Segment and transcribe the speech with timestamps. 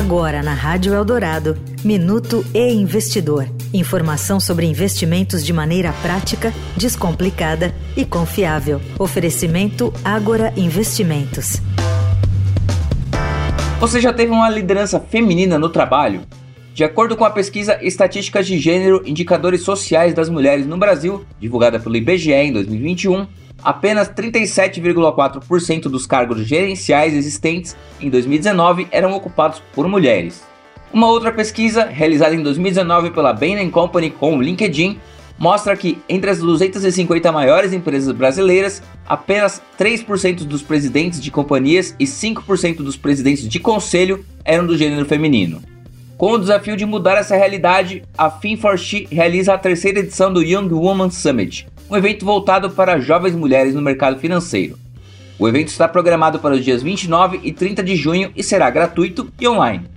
[0.00, 3.46] Agora na Rádio Eldorado, Minuto e Investidor.
[3.70, 8.80] Informação sobre investimentos de maneira prática, descomplicada e confiável.
[8.98, 11.60] Oferecimento Agora Investimentos.
[13.78, 16.22] Você já teve uma liderança feminina no trabalho?
[16.72, 21.78] De acordo com a pesquisa Estatísticas de Gênero Indicadores Sociais das Mulheres no Brasil, divulgada
[21.78, 23.26] pelo IBGE em 2021,
[23.62, 30.42] apenas 37,4% dos cargos gerenciais existentes em 2019 eram ocupados por mulheres.
[30.92, 34.98] Uma outra pesquisa, realizada em 2019 pela Bain Company com o LinkedIn,
[35.38, 42.04] mostra que entre as 250 maiores empresas brasileiras, apenas 3% dos presidentes de companhias e
[42.04, 45.62] 5% dos presidentes de conselho eram do gênero feminino.
[46.18, 50.68] Com o desafio de mudar essa realidade, a Fin4She realiza a terceira edição do Young
[50.70, 54.78] Woman Summit, um evento voltado para jovens mulheres no mercado financeiro.
[55.36, 59.28] O evento está programado para os dias 29 e 30 de junho e será gratuito
[59.40, 59.88] e online.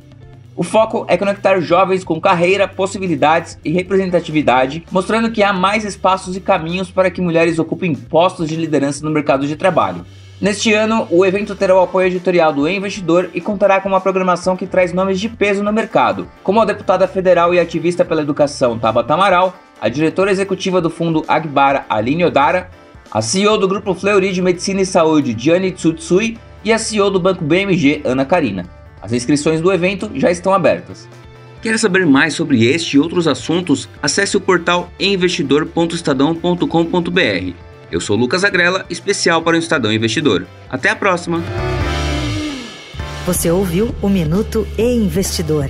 [0.55, 6.35] O foco é conectar jovens com carreira, possibilidades e representatividade, mostrando que há mais espaços
[6.35, 10.03] e caminhos para que mulheres ocupem postos de liderança no mercado de trabalho.
[10.41, 14.57] Neste ano, o evento terá o apoio editorial do Investidor e contará com uma programação
[14.57, 18.77] que traz nomes de peso no mercado, como a deputada federal e ativista pela educação
[18.77, 22.69] Tabata Amaral, a diretora executiva do fundo Agbara, Aline Odara,
[23.11, 27.19] a CEO do Grupo Fleury de Medicina e Saúde, Gianni Tsutsui, e a CEO do
[27.19, 28.65] Banco BMG, Ana Karina.
[29.01, 31.09] As inscrições do evento já estão abertas.
[31.61, 33.89] Quer saber mais sobre este e outros assuntos?
[34.01, 37.53] Acesse o portal investidor.estadão.com.br.
[37.91, 40.47] Eu sou Lucas Agrela, especial para o Estadão Investidor.
[40.69, 41.41] Até a próxima!
[43.25, 45.69] Você ouviu o Minuto e Investidor